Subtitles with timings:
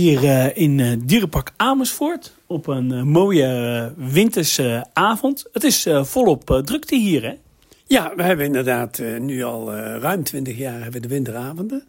[0.00, 5.44] hier uh, in uh, Dierenpark Amersfoort op een uh, mooie winterse avond.
[5.52, 7.34] Het is volop drukte hier, hè?
[7.86, 11.84] Ja, we hebben inderdaad nu al ruim twintig jaar hebben de winteravonden.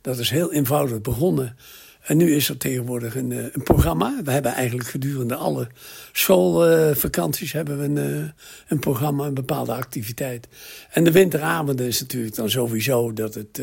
[0.00, 1.56] Dat is heel eenvoudig begonnen.
[2.02, 4.20] En nu is er tegenwoordig een, een programma.
[4.24, 5.68] We hebben eigenlijk gedurende alle
[6.12, 8.32] schoolvakanties hebben we een,
[8.68, 10.48] een programma, een bepaalde activiteit.
[10.90, 13.60] En de winteravonden is natuurlijk dan sowieso dat het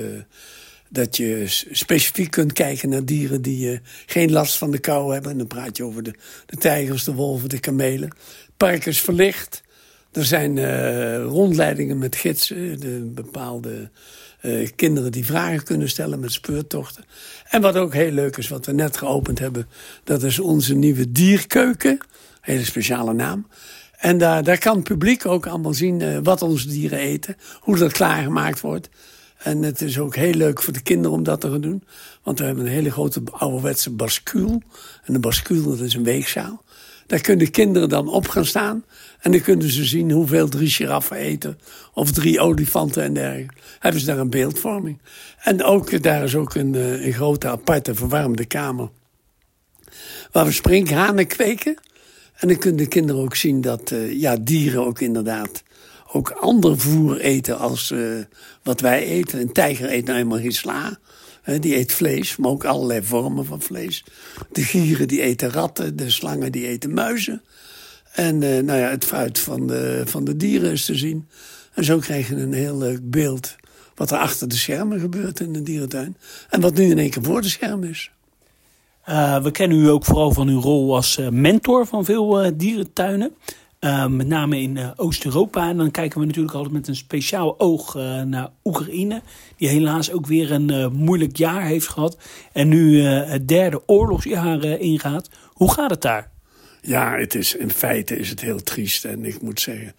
[0.94, 5.32] dat je specifiek kunt kijken naar dieren die uh, geen last van de kou hebben.
[5.32, 6.14] En dan praat je over de,
[6.46, 8.10] de tijgers, de wolven, de kamelen.
[8.10, 9.64] Het park is verlicht.
[10.12, 13.90] Er zijn uh, rondleidingen met gidsen, de bepaalde
[14.42, 17.06] uh, kinderen die vragen kunnen stellen met speurtochten.
[17.50, 19.68] En wat ook heel leuk is, wat we net geopend hebben,
[20.04, 22.00] dat is onze nieuwe dierkeuken.
[22.42, 23.48] Hele speciale naam.
[23.98, 27.92] En daar, daar kan het publiek ook allemaal zien wat onze dieren eten, hoe dat
[27.92, 28.90] klaargemaakt wordt.
[29.44, 31.84] En het is ook heel leuk voor de kinderen om dat te gaan doen.
[32.24, 34.62] Want we hebben een hele grote ouderwetse bascule.
[35.04, 36.64] En de bascule, dat is een weegzaal.
[37.08, 38.86] Daar kunnen kinderen dan op gaan staan.
[39.20, 41.60] En dan kunnen ze zien hoeveel drie giraffen eten.
[41.94, 43.54] Of drie olifanten en dergelijke.
[43.80, 45.02] Hebben ze daar een beeldvorming.
[45.38, 48.90] En ook, daar is ook een, eh, een grote aparte verwarmde kamer.
[50.32, 51.76] Waar we sprinkhanen kweken.
[52.36, 55.64] En dan kunnen de kinderen ook zien dat uh, ja, dieren ook inderdaad
[56.12, 58.24] ook ander voer eten als uh,
[58.64, 59.40] wat wij eten.
[59.40, 61.00] Een tijger eet nou helemaal geen sla.
[61.60, 64.04] die eet vlees, maar ook allerlei vormen van vlees.
[64.52, 67.42] De gieren die eten ratten, de slangen die eten muizen.
[68.12, 71.28] En uh, nou ja, het fruit van de, van de dieren is te zien.
[71.74, 73.56] En zo krijg je een heel leuk beeld
[73.96, 76.18] wat er achter de schermen gebeurt in de dierentuin.
[76.50, 78.12] En wat nu in één keer voor de schermen is.
[79.10, 83.36] Uh, we kennen u ook vooral van uw rol als mentor van veel dierentuinen.
[83.86, 85.70] Uh, met name in uh, Oost-Europa.
[85.70, 89.22] En dan kijken we natuurlijk altijd met een speciaal oog uh, naar Oekraïne.
[89.58, 92.18] Die helaas ook weer een moeilijk jaar heeft gehad.
[92.52, 95.30] En nu het derde oorlogsjaar ingaat.
[95.54, 96.30] Hoe gaat het daar?
[96.82, 99.06] Ja, het is, in feite is het heel triest.
[99.06, 99.94] En ik moet zeggen,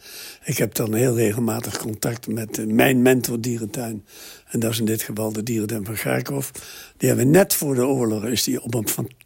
[0.44, 4.04] ik heb dan heel regelmatig contact met mijn mentor dierentuin.
[4.48, 6.48] En dat is in dit geval de dierentuin van Kharkov.
[6.96, 9.21] Die hebben net voor de oorlog is die op een fantastische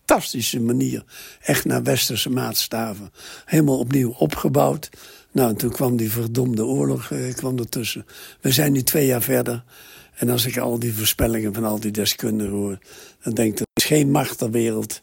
[0.61, 1.05] manier...
[1.41, 3.11] echt naar westerse maatstaven
[3.45, 4.91] helemaal opnieuw opgebouwd.
[5.33, 8.07] Nou, en toen kwam die verdomde oorlog eh, kwam ertussen.
[8.41, 9.65] We zijn nu twee jaar verder.
[10.15, 12.79] En als ik al die voorspellingen van al die deskundigen hoor...
[13.23, 15.01] dan denk ik, er is geen macht ter wereld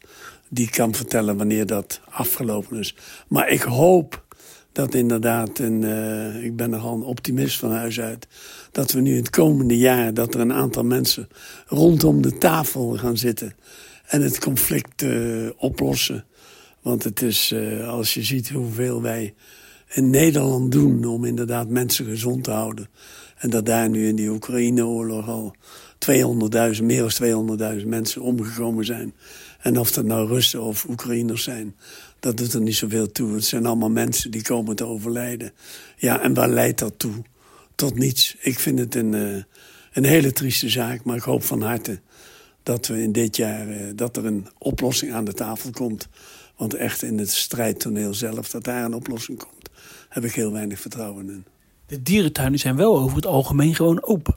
[0.49, 2.95] die kan vertellen wanneer dat afgelopen is.
[3.27, 4.23] Maar ik hoop
[4.71, 8.27] dat inderdaad, en uh, ik ben nogal een optimist van huis uit...
[8.71, 11.27] dat we nu in het komende jaar, dat er een aantal mensen
[11.67, 13.55] rondom de tafel gaan zitten...
[14.13, 16.25] en het conflict uh, oplossen.
[16.81, 19.33] Want het is, uh, als je ziet hoeveel wij
[19.93, 21.05] in Nederland doen...
[21.05, 22.89] om inderdaad mensen gezond te houden...
[23.37, 25.55] en dat daar nu in die Oekraïne-oorlog al
[26.75, 29.13] 200.000, meer dan 200.000 mensen omgekomen zijn...
[29.59, 31.75] En of dat nou Russen of Oekraïners zijn,
[32.19, 33.33] dat doet er niet zoveel toe.
[33.33, 35.51] Het zijn allemaal mensen die komen te overlijden.
[35.97, 37.13] Ja, en waar leidt dat toe?
[37.75, 38.35] Tot niets.
[38.39, 39.43] Ik vind het een, uh,
[39.93, 41.99] een hele trieste zaak, maar ik hoop van harte
[42.63, 46.07] dat we in dit jaar uh, dat er een oplossing aan de tafel komt.
[46.55, 49.69] Want echt in het strijdtoneel zelf, dat daar een oplossing komt,
[50.09, 51.45] heb ik heel weinig vertrouwen in.
[51.85, 54.35] De dierentuinen zijn wel over het algemeen gewoon open.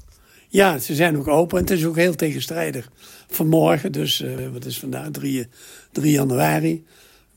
[0.49, 2.91] Ja, ze zijn ook open en het is ook heel tegenstrijdig.
[3.29, 5.49] Vanmorgen, dus uh, wat is vandaag, 3,
[5.93, 6.85] 3 januari...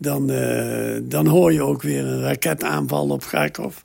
[0.01, 3.75] Dan, uh, dan hoor je ook weer een raketaanval op Kharkov.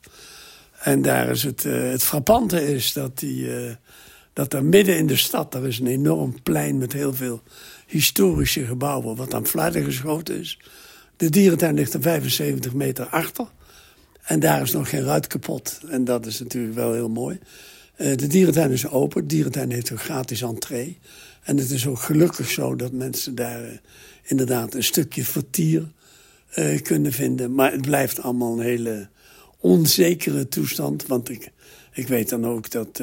[0.79, 3.49] En daar is het, uh, het frappante is dat, die,
[4.35, 5.53] dat er midden in de stad...
[5.53, 7.41] er is een enorm plein met heel veel
[7.87, 9.15] historische gebouwen...
[9.15, 10.59] wat aan flarden geschoten is.
[11.17, 13.47] De dierentuin ligt er 75 meter achter.
[14.21, 15.79] En daar is nog geen ruit kapot.
[15.89, 17.39] En dat is natuurlijk wel heel mooi.
[17.97, 19.21] Uh, de dierentuin is open.
[19.21, 20.97] De dierentuin heeft een gratis entree.
[21.43, 23.69] En het is ook gelukkig zo dat mensen daar uh,
[24.23, 25.91] inderdaad een stukje vertier
[26.55, 27.53] uh, kunnen vinden.
[27.53, 29.07] Maar het blijft allemaal een hele
[29.57, 31.07] onzekere toestand.
[31.07, 31.51] Want ik,
[31.93, 33.01] ik weet dan ook dat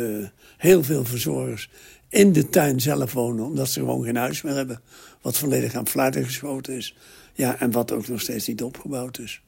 [0.62, 1.69] heel veel verzorgers
[2.09, 3.44] in de tuin zelf wonen...
[3.44, 4.81] omdat ze gewoon geen huis meer hebben.
[5.20, 6.97] Wat volledig aan fluiten geschoten is.
[7.35, 9.41] Ja, en wat ook nog steeds niet opgebouwd is.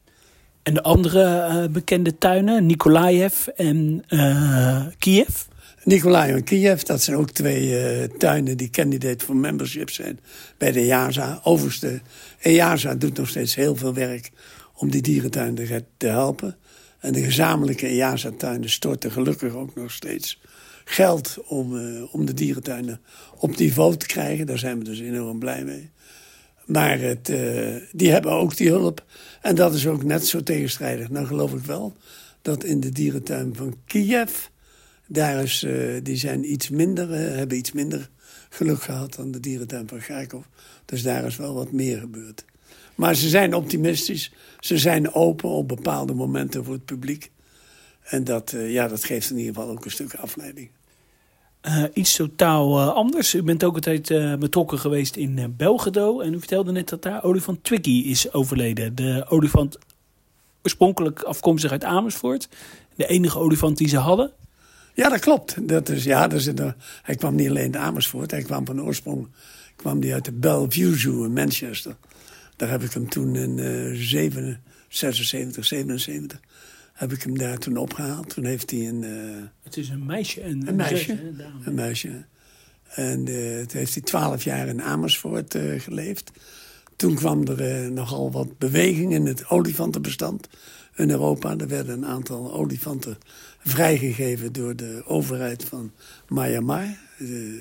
[0.63, 5.43] En de andere uh, bekende tuinen, Nikolaev en uh, Kiev?
[5.85, 10.21] Nikolaev en Kiev, dat zijn ook twee uh, tuinen die candidate voor membership zijn
[10.59, 11.41] bij de EASA.
[11.43, 12.01] Overigens, de
[12.41, 14.31] EASA doet nog steeds heel veel werk
[14.75, 16.57] om die dierentuinen te helpen.
[16.99, 20.41] En de gezamenlijke EASA-tuinen storten gelukkig ook nog steeds
[20.85, 21.79] geld om,
[22.13, 23.01] om de dierentuinen
[23.39, 24.47] op niveau te krijgen.
[24.47, 25.91] Daar zijn we dus enorm blij mee.
[26.65, 29.05] Maar het, uh, die hebben ook die hulp.
[29.43, 31.11] En dat is ook net zo tegenstrijdig.
[31.11, 31.97] Nou geloof ik wel
[32.43, 34.31] dat in de dierentuin van Kiev...
[35.07, 38.11] daar is, uh, die zijn iets minder, hebben iets minder
[38.49, 40.45] geluk gehad aan de dierentuin van Garkov.
[40.85, 42.45] Dus daar is wel wat meer gebeurd.
[42.95, 44.33] Maar ze zijn optimistisch.
[44.61, 47.31] Ze zijn open op bepaalde momenten voor het publiek.
[48.05, 50.71] En dat, uh, ja, dat geeft in ieder geval ook een stuk afleiding.
[51.67, 53.35] Uh, iets totaal uh, anders.
[53.35, 56.21] U bent ook altijd uh, betrokken geweest in Belgedo.
[56.21, 58.95] En u vertelde net dat daar olifant Twiggy is overleden.
[58.95, 59.79] De olifant
[60.62, 62.49] oorspronkelijk afkomstig uit Amersfoort.
[62.95, 64.33] De enige olifant die ze hadden.
[64.95, 65.69] Ja, dat klopt.
[65.69, 68.31] Dat is, ja, dat is een, hij kwam niet alleen uit Amersfoort.
[68.31, 69.29] Hij kwam van oorsprong
[69.77, 71.97] kwam die uit de Bellevue Zoo in Manchester.
[72.56, 76.41] Daar heb ik hem toen in uh, 7, 76, 77
[76.94, 78.29] heb ik hem daar toen opgehaald.
[78.29, 79.02] Toen heeft hij een...
[79.02, 80.43] Uh, het is een meisje.
[80.43, 81.12] Een, een meisje.
[81.12, 82.25] Een, een meisje.
[82.88, 86.31] En uh, toen heeft hij twaalf jaar in Amersfoort uh, geleefd.
[86.96, 90.49] Toen kwam er nogal wat beweging in het olifantenbestand
[90.94, 91.56] in Europa.
[91.56, 93.19] Er werden een aantal olifanten
[93.58, 95.93] vrijgegeven door de overheid van
[96.29, 96.99] Myanmar,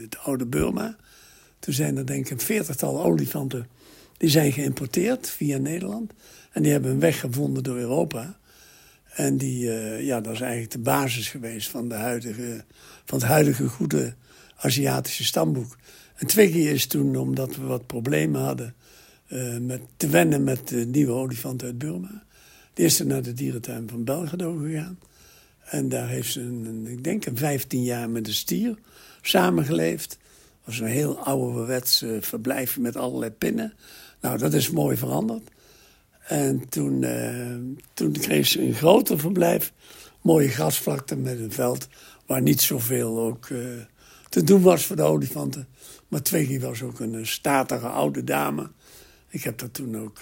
[0.02, 0.96] het oude Burma.
[1.60, 3.68] Toen zijn er denk ik een veertigtal olifanten
[4.18, 6.14] die zijn geïmporteerd via Nederland.
[6.52, 8.38] En die hebben een weg gevonden door Europa.
[9.14, 12.64] En die, uh, ja, dat is eigenlijk de basis geweest van, de huidige,
[13.06, 14.14] van het huidige goede
[14.56, 15.78] Aziatische stamboek.
[16.16, 18.76] En Twiggy is toen, omdat we wat problemen hadden
[19.28, 22.24] uh, met te wennen met de nieuwe olifant uit Burma.
[22.74, 25.00] Die is naar de dierentuin van Belgrado gegaan.
[25.64, 28.78] En daar heeft ze, een, ik denk, een 15 jaar met een stier
[29.22, 30.10] samengeleefd.
[30.10, 30.20] Dat
[30.66, 33.74] was een heel ouderwets uh, verblijf met allerlei pinnen.
[34.22, 35.50] Nou, dat is mooi veranderd.
[36.24, 37.56] En toen, uh,
[37.94, 39.74] toen kreeg ze een groter verblijf.
[40.22, 41.88] Mooie grasvlakte met een veld
[42.26, 43.82] waar niet zoveel ook uh,
[44.30, 45.68] te doen was voor de olifanten.
[46.08, 48.72] Maar Twiggy was ook een statige oude dame.
[49.30, 50.22] Ik heb dat toen ook...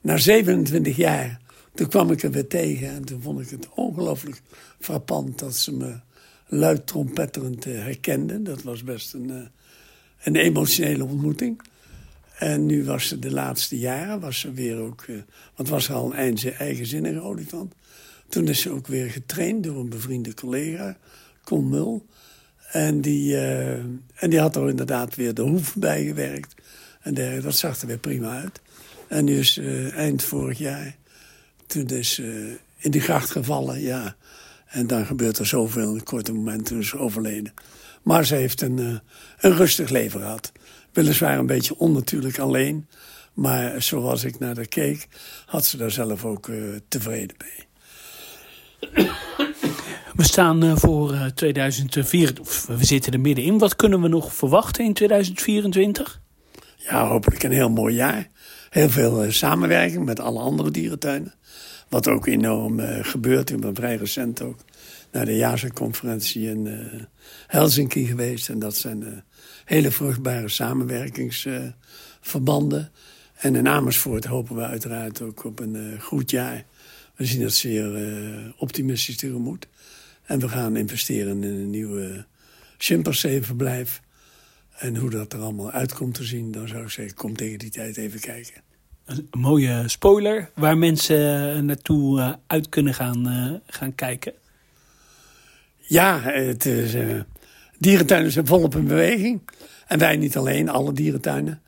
[0.00, 1.40] Na 27 jaar,
[1.74, 2.88] toen kwam ik er weer tegen.
[2.88, 4.42] En toen vond ik het ongelooflijk
[4.78, 6.00] frappant dat ze me
[6.46, 8.42] luid trompetterend herkende.
[8.42, 9.50] Dat was best een,
[10.22, 11.62] een emotionele ontmoeting.
[12.40, 15.04] En nu was ze de laatste jaren, was ze weer ook...
[15.06, 15.22] Uh,
[15.54, 17.74] want was er al een eigenzinnige olifant.
[18.28, 20.96] Toen is ze ook weer getraind door een bevriende collega,
[21.44, 22.06] Con Mul.
[22.72, 23.72] En die, uh,
[24.14, 26.54] en die had er inderdaad weer de hoef bij gewerkt.
[27.00, 28.60] En de, dat zag er weer prima uit.
[29.08, 30.96] En nu is uh, eind vorig jaar,
[31.66, 34.16] toen is ze in de gracht gevallen, ja.
[34.66, 37.54] En dan gebeurt er zoveel in een korte moment, toen is ze overleden.
[38.02, 39.00] Maar ze heeft een,
[39.40, 40.52] een rustig leven gehad.
[40.92, 42.88] Weliswaar een beetje onnatuurlijk alleen.
[43.34, 45.08] Maar zoals ik naar haar keek,
[45.46, 47.68] had ze daar zelf ook uh, tevreden mee.
[50.14, 53.58] We staan uh, voor uh, 2024, we zitten er middenin.
[53.58, 56.20] Wat kunnen we nog verwachten in 2024?
[56.76, 58.28] Ja, hopelijk een heel mooi jaar.
[58.70, 61.34] Heel veel samenwerking met alle andere dierentuinen.
[61.88, 63.50] Wat ook enorm gebeurt.
[63.50, 64.58] Ik ben vrij recent ook
[65.12, 66.68] naar de jaarconferentie in
[67.46, 68.48] Helsinki geweest.
[68.48, 69.24] En dat zijn
[69.70, 72.90] hele vruchtbare samenwerkingsverbanden.
[73.34, 76.64] en in Amersfoort hopen we uiteraard ook op een uh, goed jaar.
[77.14, 79.66] We zien dat zeer uh, optimistisch tegemoet.
[80.22, 82.24] En we gaan investeren in een nieuwe
[82.78, 84.00] chimpansee-verblijf.
[84.78, 87.70] En hoe dat er allemaal uitkomt te zien, dan zou ik zeggen, kom tegen die
[87.70, 88.62] tijd even kijken.
[89.04, 94.32] Een mooie spoiler waar mensen naartoe uit kunnen gaan, gaan kijken.
[95.76, 96.94] Ja, het is,
[97.80, 99.40] dierentuinen zijn volop in beweging.
[99.86, 101.62] En wij niet alleen, alle dierentuinen.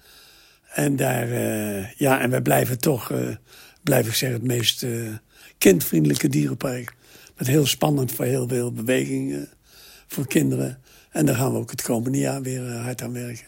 [0.74, 3.18] En, daar, uh, ja, en wij blijven toch, uh,
[3.82, 5.08] blijf ik zeggen, het meest uh,
[5.58, 6.94] kindvriendelijke dierenpark.
[7.36, 9.48] Met heel spannend voor heel veel beweging
[10.06, 10.78] voor kinderen.
[11.10, 13.46] En daar gaan we ook het komende jaar weer hard aan werken.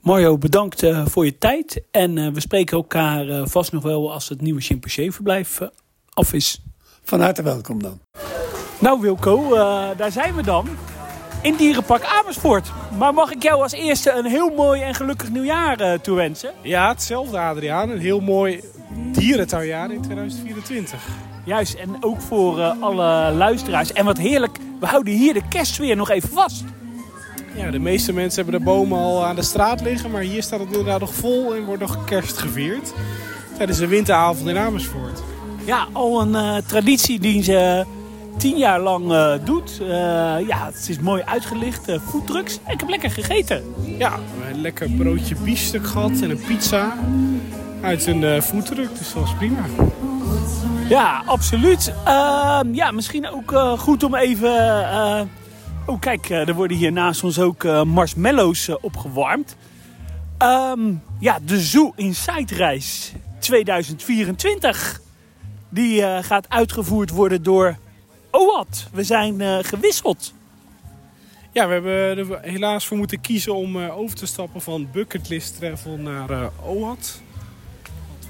[0.00, 1.82] Mario, bedankt voor je tijd.
[1.90, 5.60] En we spreken elkaar vast nog wel als het nieuwe chimpansee-verblijf
[6.08, 6.64] af is.
[7.02, 8.00] Van harte welkom dan.
[8.80, 9.48] Nou Wilco,
[9.96, 10.68] daar zijn we dan
[11.42, 12.72] in Dierenpark Amersfoort.
[12.98, 16.50] Maar mag ik jou als eerste een heel mooi en gelukkig nieuwjaar uh, toewensen?
[16.62, 17.90] Ja, hetzelfde Adriaan.
[17.90, 18.60] Een heel mooi
[19.12, 21.06] dierentuinjaar in 2024.
[21.44, 23.92] Juist, en ook voor uh, alle luisteraars.
[23.92, 26.64] En wat heerlijk, we houden hier de kerstsfeer nog even vast.
[27.54, 30.10] Ja, de meeste mensen hebben de bomen al aan de straat liggen.
[30.10, 32.92] Maar hier staat het inderdaad nog vol en wordt nog kerst gevierd.
[33.56, 35.22] Tijdens een winteravond in Amersfoort.
[35.64, 37.84] Ja, al een uh, traditie die ze
[38.40, 39.78] tien jaar lang uh, doet.
[39.82, 39.88] Uh,
[40.46, 41.88] ja, het is mooi uitgelicht.
[41.88, 42.54] Uh, foodtrucks.
[42.54, 43.74] Ik heb lekker gegeten.
[43.98, 44.18] Ja,
[44.50, 46.96] een lekker broodje biefstuk gehad en een pizza.
[47.82, 49.64] Uit een uh, foodtruck, dus dat was prima.
[50.88, 51.92] Ja, absoluut.
[52.04, 54.50] Ehm, ja, misschien ook goed om even...
[55.86, 59.56] oh, kijk, er worden hier naast ons ook marshmallows opgewarmd.
[60.38, 65.00] Um, ja, de Zoo Inside reis 2024.
[65.68, 67.76] Die gaat uitgevoerd worden door
[68.30, 70.32] Oh we zijn uh, gewisseld.
[71.52, 75.56] Ja, we hebben er helaas voor moeten kiezen om eh, over te stappen van bucketlist
[75.58, 77.20] travel naar uh, OAT.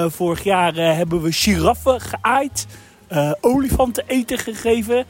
[0.10, 2.68] vorig jaar hebben we giraffen geaaid.
[3.42, 5.06] olifanten eten gegeven.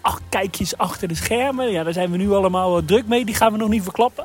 [0.00, 1.70] Ach, kijkjes achter de schermen.
[1.70, 3.24] Ja, daar zijn we nu allemaal druk mee.
[3.24, 4.24] Die gaan we nog niet verklappen.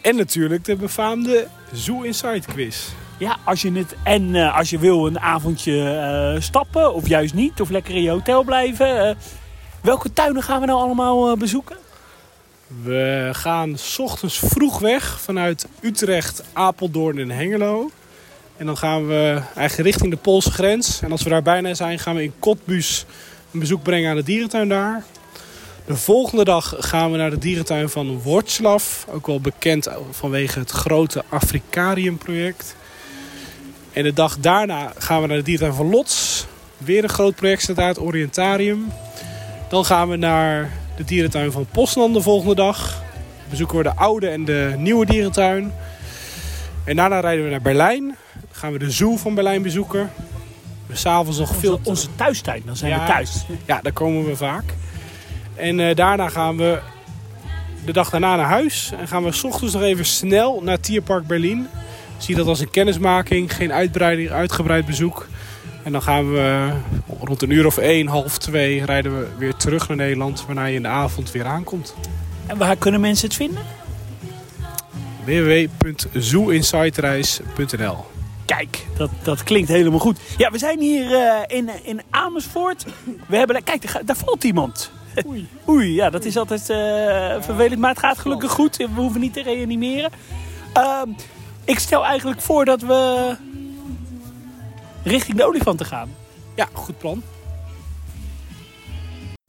[0.00, 2.88] En natuurlijk de befaamde Zoo Inside quiz.
[3.18, 5.72] Ja, als je het en uh, als je wil een avondje
[6.34, 9.08] uh, stappen of juist niet, of lekker in je hotel blijven.
[9.08, 9.14] Uh,
[9.80, 11.76] welke tuinen gaan we nou allemaal bezoeken?
[12.82, 17.90] We gaan s ochtends vroeg weg vanuit Utrecht, Apeldoorn en Hengelo.
[18.56, 21.00] En dan gaan we eigenlijk richting de Poolse grens.
[21.02, 23.04] En als we daar bijna zijn, gaan we in Kotbus
[23.52, 25.04] een bezoek brengen aan de dierentuin daar.
[25.88, 28.80] De volgende dag gaan we naar de dierentuin van Wroclaw.
[29.10, 32.76] Ook wel bekend vanwege het grote Afrikarium-project.
[33.92, 36.46] En de dag daarna gaan we naar de dierentuin van Lots.
[36.76, 38.92] Weer een groot project staat uit, Orientarium.
[39.68, 43.02] Dan gaan we naar de dierentuin van Poznan de volgende dag.
[43.50, 45.72] Bezoeken we de oude en de nieuwe dierentuin.
[46.84, 48.16] En daarna rijden we naar Berlijn.
[48.32, 50.10] Dan gaan we de zoo van Berlijn bezoeken.
[50.86, 51.80] We s'avonds nog onze, veel...
[51.82, 53.44] Onze thuistijd, dan zijn ja, we thuis.
[53.66, 54.64] Ja, daar komen we vaak.
[55.58, 56.78] En uh, daarna gaan we
[57.84, 58.92] de dag daarna naar huis.
[58.98, 61.66] En gaan we s ochtends nog even snel naar Tierpark Berlin.
[62.18, 65.26] Zie dat als een kennismaking, geen uitbreiding, uitgebreid bezoek.
[65.82, 66.70] En dan gaan we
[67.20, 70.46] rond een uur of één, half twee, rijden we weer terug naar Nederland.
[70.46, 71.94] Waarna je in de avond weer aankomt.
[72.46, 73.62] En waar kunnen mensen het vinden?
[75.24, 78.04] www.zooinsightreis.nl
[78.44, 80.18] Kijk, dat, dat klinkt helemaal goed.
[80.36, 82.86] Ja, we zijn hier uh, in, in Amersfoort.
[83.26, 84.90] We hebben, kijk, daar, daar valt iemand.
[85.26, 85.48] Oei.
[85.68, 86.76] Oei, ja, dat is altijd uh,
[87.42, 87.80] vervelend.
[87.80, 88.76] Maar het gaat gelukkig goed.
[88.76, 90.10] We hoeven niet te reanimeren.
[90.76, 91.02] Uh,
[91.64, 93.36] ik stel eigenlijk voor dat we
[95.02, 96.10] richting de olifanten gaan.
[96.54, 97.22] Ja, goed plan.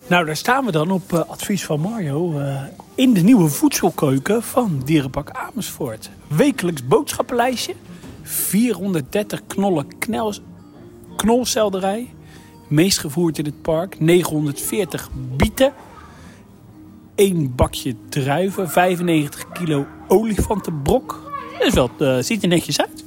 [0.08, 2.62] Nou, daar staan we dan op uh, advies van Mario uh,
[2.96, 6.10] in de nieuwe voedselkeuken van Dierenpak Amersfoort.
[6.28, 7.74] Wekelijks boodschappenlijstje,
[8.22, 10.42] 430 knollen knels,
[11.16, 12.14] knolselderij,
[12.70, 15.74] meest gevoerd in het park, 940 bieten,
[17.16, 21.32] 1 bakje druiven, 95 kilo olifantenbrok.
[21.60, 23.04] Dat wel, uh, ziet er netjes uit.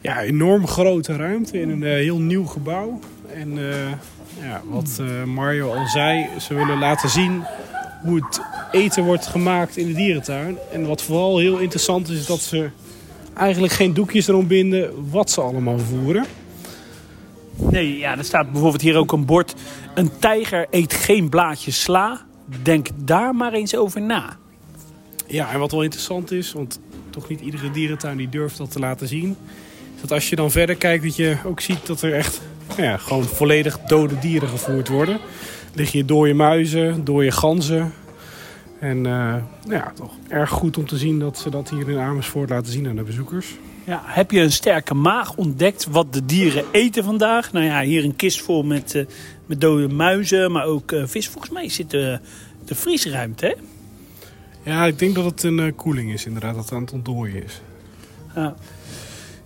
[0.00, 2.98] Ja, enorm grote ruimte in een uh, heel nieuw gebouw.
[3.34, 3.90] En uh,
[4.40, 7.42] ja, wat Mario al zei, ze willen laten zien
[8.02, 8.40] hoe het
[8.70, 10.58] eten wordt gemaakt in de dierentuin.
[10.72, 12.70] En wat vooral heel interessant is, is dat ze
[13.34, 16.24] eigenlijk geen doekjes erom binden wat ze allemaal voeren.
[17.56, 19.54] Nee, ja, er staat bijvoorbeeld hier ook een bord.
[19.94, 22.20] Een tijger eet geen blaadjes sla.
[22.62, 24.36] Denk daar maar eens over na.
[25.26, 26.80] Ja, en wat wel interessant is, want
[27.10, 29.36] toch niet iedere dierentuin die durft dat te laten zien.
[29.94, 32.82] Is dat als je dan verder kijkt, dat je ook ziet dat er echt nou
[32.82, 35.18] ja, gewoon volledig dode dieren gevoerd worden.
[35.72, 37.92] Lig je dode muizen, dode ganzen.
[38.78, 41.98] En uh, nou ja, toch erg goed om te zien dat ze dat hier in
[41.98, 43.46] Amersfoort laten zien aan de bezoekers.
[43.86, 47.52] Ja, heb je een sterke maag ontdekt wat de dieren eten vandaag?
[47.52, 49.04] Nou ja, hier een kist vol met, uh,
[49.46, 51.28] met dode muizen, maar ook uh, vis.
[51.28, 52.18] Volgens mij zit de,
[52.64, 53.54] de vriesruimte, hè?
[54.70, 57.44] Ja, ik denk dat het een uh, koeling is inderdaad, dat het aan het ontdooien
[57.44, 57.60] is.
[58.34, 58.54] Ja,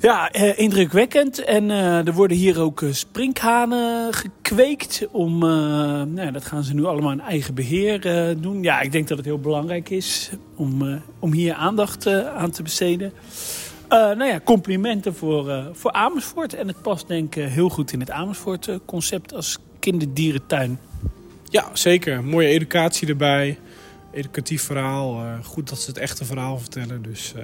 [0.01, 1.45] ja indrukwekkend.
[1.45, 5.07] En er worden hier ook sprinkhanen gekweekt.
[5.11, 8.01] Om, nou, dat gaan ze nu allemaal in eigen beheer
[8.41, 8.63] doen.
[8.63, 13.13] Ja, ik denk dat het heel belangrijk is om, om hier aandacht aan te besteden.
[13.89, 16.55] Uh, nou ja, complimenten voor, uh, voor Amersfoort.
[16.55, 20.79] En het past denk ik heel goed in het Amersfoort concept als kinderdierentuin.
[21.45, 22.25] Ja, zeker.
[22.25, 23.59] Mooie educatie erbij.
[24.13, 25.25] educatief verhaal.
[25.25, 27.03] Eh, goed dat ze het echte verhaal vertellen.
[27.03, 27.35] Dus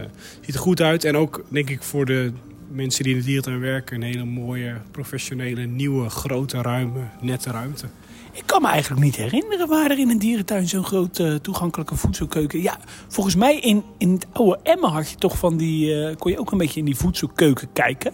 [0.40, 1.04] ziet er goed uit.
[1.04, 2.32] En ook denk ik voor de
[2.70, 3.96] mensen die in de dierentuin werken...
[3.96, 7.86] een hele mooie, professionele, nieuwe, grote, ruime, nette ruimte.
[8.34, 12.62] Ik kan me eigenlijk niet herinneren waar er in een dierentuin zo'n grote toegankelijke voedselkeuken...
[12.62, 16.16] Ja, volgens mij in, in het oude Emmen had je toch van die...
[16.16, 18.12] kon je ook een beetje in die voedselkeuken kijken...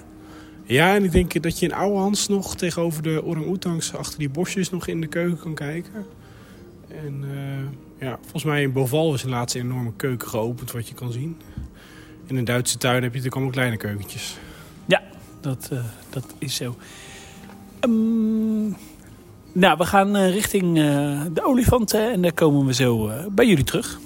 [0.71, 4.71] Ja, en ik denk dat je in Ouwehans nog tegenover de orang-oetangs achter die bosjes
[4.71, 6.07] nog in de keuken kan kijken.
[6.89, 10.95] En uh, ja, volgens mij in Boval is laatst een enorme keuken geopend wat je
[10.95, 11.37] kan zien.
[12.27, 14.37] In een Duitse tuin heb je natuurlijk allemaal kleine keukentjes.
[14.87, 15.03] Ja,
[15.41, 16.77] dat, uh, dat is zo.
[17.81, 18.77] Um,
[19.53, 20.75] nou, we gaan uh, richting
[21.33, 23.99] de olifanten en daar komen we zo bij jullie terug.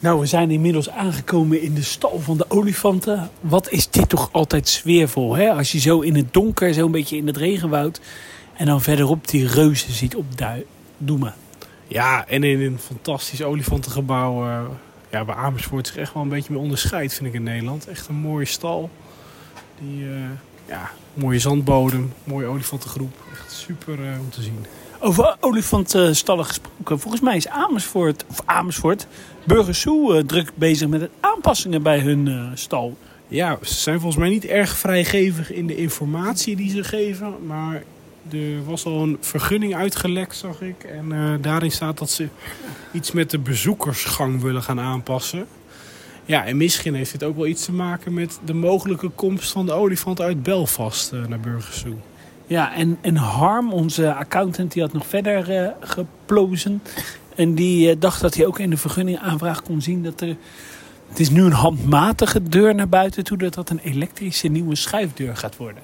[0.00, 3.30] Nou, we zijn inmiddels aangekomen in de stal van de olifanten.
[3.40, 5.50] Wat is dit toch altijd sfeervol, hè?
[5.50, 8.00] Als je zo in het donker, zo een beetje in het regenwoud...
[8.56, 11.34] en dan verderop die reuzen ziet opdoemen.
[11.86, 14.46] Ja, en in een fantastisch olifantengebouw...
[14.46, 14.60] Uh,
[15.10, 17.88] ja, waar Amersfoort zich echt wel een beetje mee onderscheidt, vind ik in Nederland.
[17.88, 18.90] Echt een mooie stal.
[19.80, 20.06] Die,
[20.68, 23.14] ja, mooie zandbodem, mooie olifantengroep.
[23.32, 24.66] Echt super uh, om te zien.
[25.00, 27.00] Over olifantstallen gesproken.
[27.00, 29.06] Volgens mij is Amersfoort, of Amersfoort,
[29.44, 32.96] Burgersoe uh, druk bezig met aanpassingen bij hun uh, stal.
[33.28, 37.46] Ja, ze zijn volgens mij niet erg vrijgevig in de informatie die ze geven.
[37.46, 37.82] Maar
[38.30, 40.84] er was al een vergunning uitgelekt, zag ik.
[40.84, 42.28] En uh, daarin staat dat ze
[42.92, 45.46] iets met de bezoekersgang willen gaan aanpassen.
[46.28, 49.66] Ja, en misschien heeft dit ook wel iets te maken met de mogelijke komst van
[49.66, 51.94] de olifant uit Belfast naar Burgersoe.
[52.46, 56.82] Ja, en, en Harm, onze accountant, die had nog verder uh, geplozen.
[57.34, 60.36] En die uh, dacht dat hij ook in de vergunningaanvraag kon zien dat er...
[61.08, 65.36] Het is nu een handmatige deur naar buiten toe, dat dat een elektrische nieuwe schuifdeur
[65.36, 65.82] gaat worden.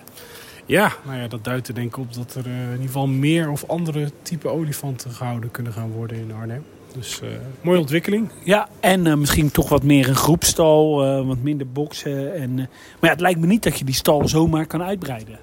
[0.66, 3.50] Ja, nou ja, dat duidt er denk ik op dat er in ieder geval meer
[3.50, 6.64] of andere type olifanten gehouden kunnen gaan worden in Arnhem.
[6.94, 7.20] Dus
[7.60, 8.28] mooie ontwikkeling.
[8.42, 12.34] Ja, en misschien toch wat meer een groepstal, wat minder boksen.
[12.34, 12.68] En, maar
[13.00, 15.38] ja, het lijkt me niet dat je die stal zomaar kan uitbreiden.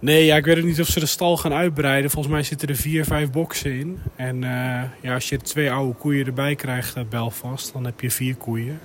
[0.00, 2.10] Nee, ja, ik weet ook niet of ze de stal gaan uitbreiden.
[2.10, 3.98] Volgens mij zitten er vier, vijf boksen in.
[4.16, 8.10] En uh, ja, als je twee oude koeien erbij krijgt uit Belfast, dan heb je
[8.10, 8.80] vier koeien.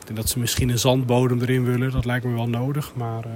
[0.00, 1.90] Ik denk dat ze misschien een zandbodem erin willen.
[1.90, 2.92] Dat lijkt me wel nodig.
[2.94, 3.32] Maar uh,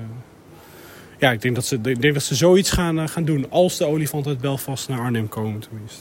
[1.19, 3.51] ja, ik denk dat ze, ik denk dat ze zoiets gaan, uh, gaan doen.
[3.51, 6.01] Als de olifanten uit Belfast naar Arnhem komen tenminste.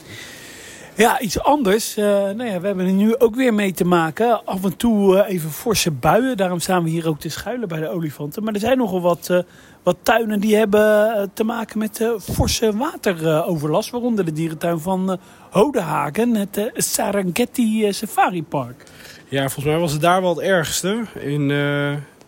[0.96, 1.98] Ja, iets anders.
[1.98, 4.44] Uh, nou ja, we hebben er nu ook weer mee te maken.
[4.44, 6.36] Af en toe uh, even forse buien.
[6.36, 8.44] Daarom staan we hier ook te schuilen bij de olifanten.
[8.44, 9.38] Maar er zijn nogal wat, uh,
[9.82, 13.90] wat tuinen die hebben te maken met forse wateroverlast.
[13.90, 15.18] Waaronder de dierentuin van
[15.50, 18.84] Hodehagen, het Sarangeti Safari Park.
[19.28, 21.04] Ja, volgens mij was het daar wel het ergste.
[21.18, 21.50] In,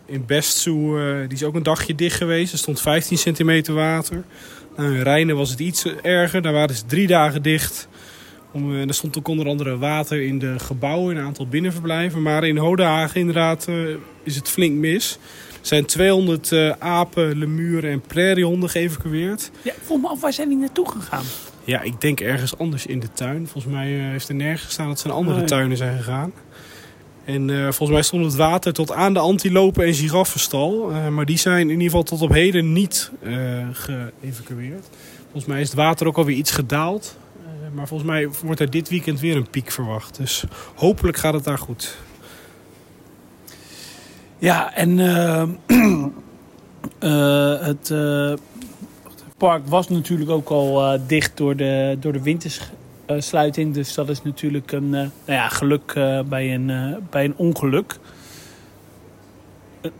[0.06, 2.52] in Bestsoe, die is ook een dagje dicht geweest.
[2.52, 4.24] Er stond 15 centimeter water.
[4.76, 6.42] Nou, in Rijnen was het iets erger.
[6.42, 7.88] Daar waren ze drie dagen dicht...
[8.58, 12.22] Om, er stond ook onder andere water in de gebouwen, een aantal binnenverblijven.
[12.22, 15.18] Maar in Hodehagen inderdaad uh, is het flink mis.
[15.48, 19.50] Er zijn 200 uh, apen, lemuren en prairiehonden geëvacueerd.
[19.62, 21.24] Ja, volg me af, waar zijn die naartoe gegaan?
[21.64, 23.48] Ja, ik denk ergens anders in de tuin.
[23.48, 26.32] Volgens mij heeft er nergens gestaan dat ze naar andere tuinen zijn gegaan.
[27.24, 30.90] En volgens mij stond het water tot aan de antilopen en giraffenstal.
[31.10, 33.10] maar die zijn in ieder geval tot op heden niet
[33.72, 34.88] geëvacueerd.
[35.22, 37.16] Volgens mij is het water ook alweer iets gedaald.
[37.72, 40.16] Maar volgens mij wordt er dit weekend weer een piek verwacht.
[40.16, 41.96] Dus hopelijk gaat het daar goed.
[44.38, 45.42] Ja, en uh,
[47.00, 47.92] uh, het
[49.36, 53.74] park was natuurlijk ook al dicht door de, door de wintersluiting.
[53.74, 55.92] Dus dat is natuurlijk een nou ja, geluk
[56.28, 57.98] bij, een, bij een ongeluk.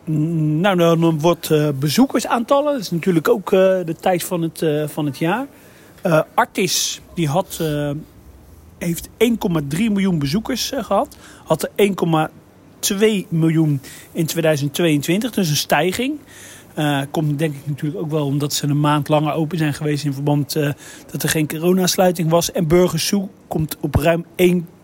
[0.05, 2.73] nou, dan wordt bezoekersaantallen.
[2.73, 5.47] Dat is natuurlijk ook de tijd van het, van het jaar.
[6.07, 7.91] Uh, Artis die had, uh,
[8.79, 9.13] heeft 1,3
[9.69, 11.17] miljoen bezoekers uh, gehad.
[11.45, 11.71] Had er
[13.23, 13.81] 1,2 miljoen
[14.13, 16.19] in 2022, dus een stijging.
[17.11, 20.13] komt denk ik natuurlijk ook wel omdat ze een maand langer open zijn geweest in
[20.13, 20.53] verband
[21.11, 22.53] dat er geen coronasluiting was.
[22.53, 24.78] En Burgersoe komt op ruim 1,0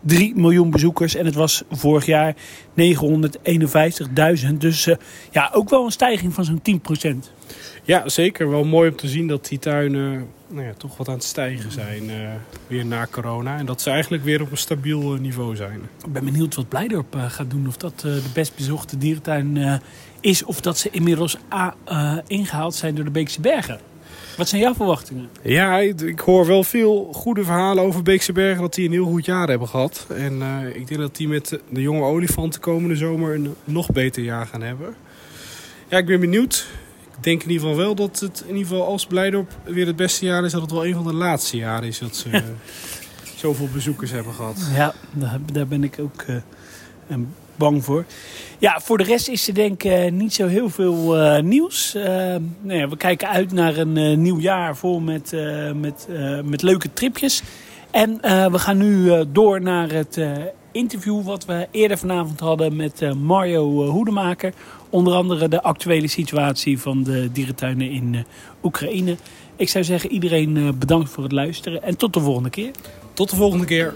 [0.00, 1.14] 3 miljoen bezoekers.
[1.14, 2.40] En het was vorig jaar 951.000.
[4.58, 4.94] Dus uh,
[5.30, 6.62] ja, ook wel een stijging van zo'n
[7.26, 7.30] 10%.
[7.82, 8.50] Ja, zeker.
[8.50, 11.72] Wel mooi om te zien dat die tuinen nou ja, toch wat aan het stijgen
[11.72, 12.04] zijn.
[12.04, 12.30] Uh,
[12.66, 13.58] weer na corona.
[13.58, 15.80] En dat ze eigenlijk weer op een stabiel uh, niveau zijn.
[16.04, 17.66] Ik ben benieuwd wat Blijdorp gaat doen.
[17.66, 19.80] Of dat de best bezochte dierentuin
[20.20, 20.44] is.
[20.44, 21.36] Of dat ze inmiddels
[22.26, 23.80] ingehaald zijn door de Beekse Bergen.
[24.38, 25.28] Wat zijn jouw verwachtingen?
[25.42, 28.62] Ja, ik, hoor wel veel goede verhalen over Beekse Bergen.
[28.62, 30.06] Dat die een heel goed jaar hebben gehad.
[30.08, 34.22] En uh, ik denk dat die met de jonge olifanten komende zomer een nog beter
[34.22, 34.94] jaar gaan hebben.
[35.88, 36.66] Ja, ik ben benieuwd.
[37.20, 40.24] denk in ieder geval wel dat het in ieder geval als Blijdorp weer het beste
[40.24, 42.40] jaar is, dat het wel een van de laatste jaren is dat ze uh,
[43.36, 44.70] zoveel bezoekers hebben gehad.
[44.74, 46.36] Ja, daar, daar ben ik ook uh,
[47.58, 48.04] bang voor.
[48.58, 51.92] Ja, voor de rest is er denk ik niet zo heel veel uh, nieuws.
[51.92, 55.32] nou ja, we kijken uit naar een nieuw jaar vol met,
[55.74, 56.08] met,
[56.44, 57.42] met leuke tripjes.
[57.90, 58.18] En
[58.52, 60.20] we gaan nu door naar het
[60.72, 64.52] interview wat we eerder vanavond hadden met Mario Hoedemaker
[64.90, 68.24] Onder andere de actuele situatie van de dierentuinen in
[68.62, 69.16] Oekraïne.
[69.56, 72.70] Ik zou zeggen iedereen bedankt voor het luisteren en tot de volgende keer.
[73.12, 73.94] Tot de volgende keer.